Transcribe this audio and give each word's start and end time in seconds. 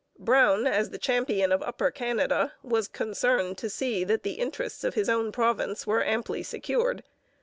Brown, 0.17 0.65
as 0.65 0.89
the 0.89 0.97
champion 0.97 1.51
of 1.51 1.61
Upper 1.61 1.91
Canada, 1.91 2.53
was 2.63 2.87
concerned 2.87 3.59
to 3.59 3.69
see 3.69 4.03
that 4.03 4.23
the 4.23 4.39
interests 4.39 4.83
of 4.83 4.95
his 4.95 5.09
own 5.09 5.31
province 5.31 5.85
were 5.85 6.03
amply 6.03 6.41
secured. 6.41 7.03